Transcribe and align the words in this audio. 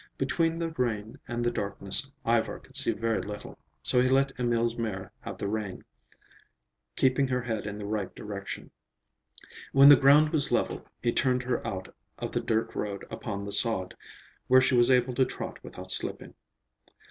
Between 0.17 0.57
the 0.57 0.71
rain 0.71 1.19
and 1.27 1.43
the 1.45 1.51
darkness 1.51 2.09
Ivar 2.25 2.57
could 2.57 2.75
see 2.75 2.91
very 2.91 3.21
little, 3.21 3.59
so 3.83 4.01
he 4.01 4.09
let 4.09 4.31
Emil's 4.39 4.75
mare 4.75 5.11
have 5.19 5.37
the 5.37 5.47
rein, 5.47 5.83
keeping 6.95 7.27
her 7.27 7.43
head 7.43 7.67
in 7.67 7.77
the 7.77 7.85
right 7.85 8.11
direction. 8.15 8.71
When 9.73 9.89
the 9.89 9.95
ground 9.95 10.29
was 10.29 10.51
level, 10.51 10.87
he 11.03 11.11
turned 11.11 11.43
her 11.43 11.61
out 11.67 11.93
of 12.17 12.31
the 12.31 12.41
dirt 12.41 12.73
road 12.73 13.05
upon 13.11 13.45
the 13.45 13.51
sod, 13.53 13.95
where 14.47 14.59
she 14.59 14.73
was 14.75 14.89
able 14.89 15.13
to 15.13 15.23
trot 15.23 15.63
without 15.63 15.91
slipping. 15.91 16.33